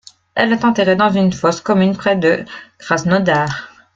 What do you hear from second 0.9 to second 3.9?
dans une fosse commune près de Krasnodar.